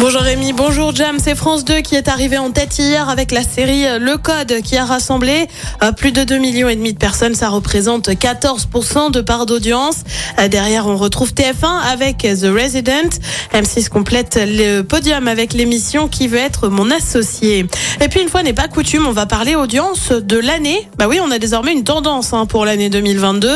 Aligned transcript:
Bonjour 0.00 0.20
Rémi, 0.20 0.52
bonjour 0.52 0.94
Jam, 0.94 1.16
c'est 1.18 1.34
France 1.34 1.64
2 1.64 1.80
qui 1.80 1.96
est 1.96 2.06
arrivé 2.06 2.38
en 2.38 2.52
tête 2.52 2.78
hier 2.78 3.08
avec 3.08 3.32
la 3.32 3.42
série 3.42 3.84
Le 3.98 4.16
Code 4.16 4.62
qui 4.62 4.76
a 4.76 4.84
rassemblé 4.84 5.48
euh, 5.82 5.90
plus 5.90 6.12
de 6.12 6.22
2 6.22 6.38
millions 6.38 6.68
et 6.68 6.76
demi 6.76 6.92
de 6.92 6.98
personnes, 6.98 7.34
ça 7.34 7.48
représente 7.48 8.08
14% 8.08 9.10
de 9.10 9.20
part 9.20 9.44
d'audience. 9.44 10.04
Euh, 10.38 10.46
Derrière, 10.46 10.86
on 10.86 10.96
retrouve 10.96 11.32
TF1 11.32 11.80
avec 11.90 12.18
The 12.18 12.44
Resident. 12.44 13.10
M6 13.52 13.88
complète 13.88 14.38
le 14.40 14.82
podium 14.82 15.26
avec 15.26 15.52
l'émission 15.52 16.06
qui 16.06 16.28
veut 16.28 16.38
être 16.38 16.68
mon 16.68 16.92
associé. 16.92 17.66
Et 18.00 18.08
puis 18.08 18.20
une 18.20 18.28
fois 18.28 18.44
n'est 18.44 18.52
pas 18.52 18.68
coutume, 18.68 19.04
on 19.08 19.12
va 19.12 19.26
parler 19.26 19.56
audience 19.56 20.12
de 20.12 20.38
l'année. 20.38 20.88
Bah 20.96 21.06
oui, 21.08 21.18
on 21.20 21.30
a 21.32 21.40
désormais 21.40 21.72
une 21.72 21.84
tendance 21.84 22.32
hein, 22.32 22.46
pour 22.46 22.64
l'année 22.64 22.88
2022. 22.88 23.50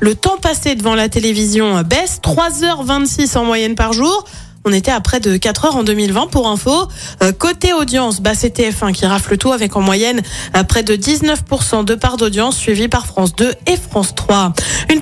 Le 0.00 0.14
temps 0.14 0.36
passé 0.36 0.74
devant 0.74 0.94
la 0.94 1.08
télévision 1.08 1.80
baisse, 1.82 2.20
3h26 2.22 3.38
en 3.38 3.44
moyenne 3.44 3.74
par 3.74 3.94
jour. 3.94 4.26
On 4.68 4.72
était 4.72 4.90
à 4.90 5.00
près 5.00 5.20
de 5.20 5.36
4 5.36 5.66
heures 5.66 5.76
en 5.76 5.84
2020 5.84 6.26
pour 6.26 6.48
info. 6.48 6.88
Euh, 7.22 7.30
côté 7.30 7.72
audience, 7.72 8.20
bah, 8.20 8.32
c'est 8.34 8.58
TF1 8.58 8.92
qui 8.92 9.06
rafle 9.06 9.38
tout 9.38 9.52
avec 9.52 9.76
en 9.76 9.80
moyenne 9.80 10.22
euh, 10.56 10.64
près 10.64 10.82
de 10.82 10.96
19% 10.96 11.84
de 11.84 11.94
part 11.94 12.16
d'audience 12.16 12.56
suivi 12.56 12.88
par 12.88 13.06
France 13.06 13.36
2 13.36 13.54
et 13.68 13.76
France 13.76 14.16
3. 14.16 14.52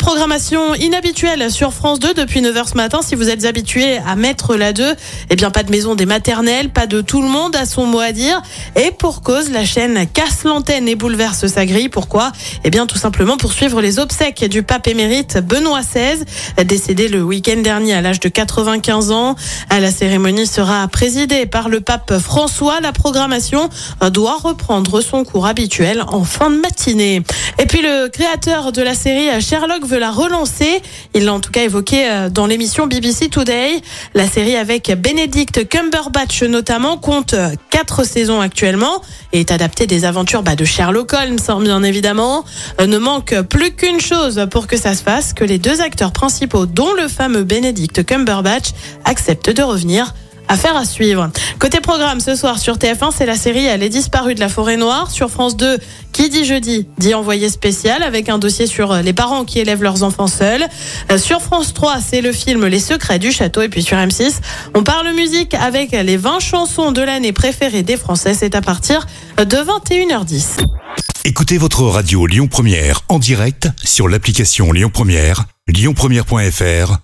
Programmation 0.04 0.74
inhabituelle 0.74 1.50
sur 1.50 1.72
France 1.72 1.98
2 1.98 2.12
depuis 2.12 2.42
9h 2.42 2.68
ce 2.68 2.74
matin. 2.74 3.00
Si 3.00 3.14
vous 3.14 3.30
êtes 3.30 3.46
habitué 3.46 3.96
à 4.06 4.16
mettre 4.16 4.54
la 4.54 4.74
2, 4.74 4.94
eh 5.30 5.34
bien 5.34 5.50
pas 5.50 5.62
de 5.62 5.70
maison 5.70 5.94
des 5.94 6.04
maternelles, 6.04 6.68
pas 6.68 6.86
de 6.86 7.00
tout 7.00 7.22
le 7.22 7.28
monde 7.28 7.56
à 7.56 7.64
son 7.64 7.86
mot 7.86 8.00
à 8.00 8.12
dire. 8.12 8.42
Et 8.76 8.90
pour 8.90 9.22
cause, 9.22 9.50
la 9.50 9.64
chaîne 9.64 10.06
casse 10.06 10.44
l'antenne 10.44 10.88
et 10.88 10.94
bouleverse 10.94 11.46
sa 11.46 11.64
grille. 11.64 11.88
Pourquoi? 11.88 12.32
Eh 12.64 12.70
bien 12.70 12.86
tout 12.86 12.98
simplement 12.98 13.38
pour 13.38 13.54
suivre 13.54 13.80
les 13.80 13.98
obsèques 13.98 14.44
du 14.44 14.62
pape 14.62 14.88
émérite 14.88 15.38
Benoît 15.38 15.80
XVI, 15.80 16.22
décédé 16.66 17.08
le 17.08 17.22
week-end 17.22 17.62
dernier 17.62 17.94
à 17.94 18.02
l'âge 18.02 18.20
de 18.20 18.28
95 18.28 19.10
ans. 19.10 19.36
La 19.70 19.90
cérémonie 19.90 20.46
sera 20.46 20.86
présidée 20.86 21.46
par 21.46 21.70
le 21.70 21.80
pape 21.80 22.18
François. 22.18 22.78
La 22.82 22.92
programmation 22.92 23.70
doit 24.12 24.36
reprendre 24.36 25.00
son 25.00 25.24
cours 25.24 25.46
habituel 25.46 26.04
en 26.08 26.24
fin 26.24 26.50
de 26.50 26.56
matinée. 26.56 27.22
Et 27.58 27.64
puis 27.64 27.80
le 27.80 28.08
créateur 28.08 28.70
de 28.70 28.82
la 28.82 28.94
série 28.94 29.40
Sherlock 29.40 29.93
veut 29.94 30.00
la 30.00 30.10
relancer. 30.10 30.82
Il 31.14 31.24
l'a 31.24 31.32
en 31.32 31.40
tout 31.40 31.52
cas 31.52 31.62
évoqué 31.62 32.08
euh, 32.08 32.28
dans 32.28 32.46
l'émission 32.46 32.88
BBC 32.88 33.28
Today. 33.28 33.80
La 34.14 34.26
série 34.26 34.56
avec 34.56 34.90
Benedict 34.90 35.68
Cumberbatch 35.68 36.42
notamment 36.42 36.96
compte 36.96 37.36
quatre 37.70 38.04
saisons 38.04 38.40
actuellement 38.40 39.02
et 39.32 39.40
est 39.40 39.52
adaptée 39.52 39.86
des 39.86 40.04
aventures 40.04 40.42
bah, 40.42 40.56
de 40.56 40.64
Sherlock 40.64 41.12
Holmes, 41.12 41.38
hein, 41.46 41.60
bien 41.60 41.82
évidemment. 41.84 42.44
Euh, 42.80 42.86
Ne 42.86 42.98
manque 42.98 43.40
plus 43.42 43.70
qu'une 43.72 44.00
chose 44.00 44.46
pour 44.50 44.66
que 44.66 44.76
ça 44.76 44.94
se 44.94 45.02
fasse, 45.02 45.32
que 45.32 45.44
les 45.44 45.58
deux 45.58 45.80
acteurs 45.80 46.12
principaux, 46.12 46.66
dont 46.66 46.92
le 46.92 47.06
fameux 47.06 47.44
Benedict 47.44 48.04
Cumberbatch, 48.04 48.70
acceptent 49.04 49.50
de 49.50 49.62
revenir. 49.62 50.12
Affaire 50.48 50.76
à 50.76 50.84
suivre. 50.84 51.30
Côté 51.58 51.80
programme, 51.80 52.20
ce 52.20 52.34
soir 52.36 52.58
sur 52.58 52.76
TF1, 52.76 53.10
c'est 53.16 53.26
la 53.26 53.36
série 53.36 53.64
Elle 53.64 53.82
est 53.82 53.88
disparue 53.88 54.34
de 54.34 54.40
la 54.40 54.48
forêt 54.48 54.76
noire. 54.76 55.10
Sur 55.10 55.30
France 55.30 55.56
2, 55.56 55.78
qui 56.12 56.28
dit 56.28 56.44
jeudi, 56.44 56.86
dit 56.98 57.14
envoyé 57.14 57.48
spécial 57.48 58.02
avec 58.02 58.28
un 58.28 58.38
dossier 58.38 58.66
sur 58.66 58.94
les 58.94 59.12
parents 59.12 59.44
qui 59.44 59.58
élèvent 59.58 59.82
leurs 59.82 60.02
enfants 60.02 60.26
seuls. 60.26 60.64
Euh, 61.10 61.18
Sur 61.18 61.40
France 61.40 61.74
3, 61.74 61.96
c'est 62.00 62.20
le 62.20 62.32
film 62.32 62.66
Les 62.66 62.80
secrets 62.80 63.18
du 63.18 63.32
château. 63.32 63.62
Et 63.62 63.68
puis 63.68 63.82
sur 63.82 63.96
M6, 63.96 64.34
on 64.74 64.82
parle 64.82 65.12
musique 65.14 65.54
avec 65.54 65.92
les 65.92 66.16
20 66.16 66.40
chansons 66.40 66.92
de 66.92 67.02
l'année 67.02 67.32
préférées 67.32 67.82
des 67.82 67.96
Français. 67.96 68.34
C'est 68.34 68.54
à 68.54 68.60
partir 68.60 69.06
de 69.38 69.44
21h10. 69.44 70.64
Écoutez 71.24 71.56
votre 71.56 71.82
radio 71.84 72.26
Lyon 72.26 72.48
Première 72.48 73.00
en 73.08 73.18
direct 73.18 73.68
sur 73.82 74.08
l'application 74.08 74.72
Lyon 74.72 74.90
Première, 74.92 75.44
lyonpremière.fr 75.68 77.03